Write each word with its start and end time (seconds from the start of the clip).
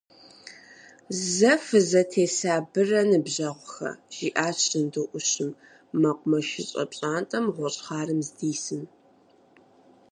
Зэ 1.33 1.53
фызэтесабырэ, 1.65 3.01
ныбжьэгъухэ!– 3.09 3.91
жиӀащ 4.15 4.57
жьынду 4.69 5.05
Ӏущым, 5.11 5.51
мэкъумэшыщӀэ 6.01 6.83
пщӀантӀэм 6.89 7.45
гъущӀ 7.55 7.81
хъарым 7.85 8.21
здисым. 8.27 8.83